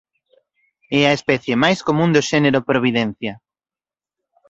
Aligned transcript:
É 0.99 1.01
a 1.07 1.15
especie 1.19 1.61
máis 1.63 1.79
común 1.87 2.09
do 2.15 2.21
xénero 2.29 2.65
"Providencia". 2.69 3.33